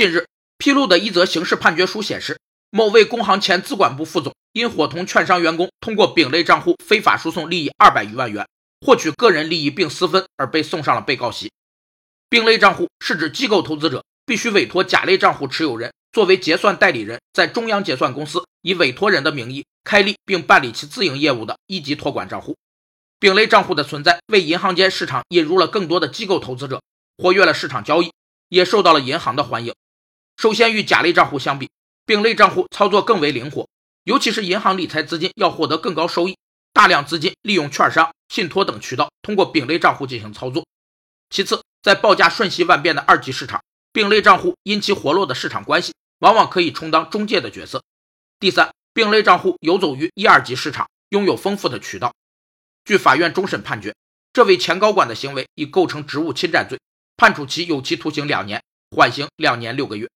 [0.00, 0.24] 近日
[0.56, 8.48] 披露的一则刑事判决书显示，某位工行前资管部副总因伙同券商员工通过丙类账户非法输送利益二百余万元，
[8.80, 11.52] 获取个人利益并私分，而被送上了被告席。
[12.30, 22.56] 丙类账户是指机构投资者必须委托甲类账户持有人作为结算代理人，在中央结算公司以委托人的名义开立并办理其自营业务的一级托管账户。
[23.18, 26.80] 丙类账户的存在，为银行间市场引入了更多的机构投资者，
[27.18, 28.10] 活跃了市场交易，
[28.48, 29.74] 也受到了银行的欢迎。
[30.40, 31.68] 首先，与甲类账户相比，
[32.06, 33.68] 丙类账户操作更为灵活，
[34.04, 36.38] 尤其是银行理财资金要获得更高收益，
[36.72, 40.66] 大量资金利用券商、信托等渠道通过丙类账户进行操作。
[41.28, 43.62] 其次，在报价瞬息万变的二级市场，
[43.92, 47.84] 丙类账户因其活络的市场关系，往往可以充当中介的角色。
[48.38, 52.14] 第三，丙类账户游走于一二级市场，拥有丰富的渠道。
[52.86, 53.94] 据法院终审判决，
[54.32, 56.80] 这位前高管的行为已构成职务侵占罪，
[57.18, 58.62] 判处其有期徒刑两年，
[58.96, 60.08] 缓刑两年六个月。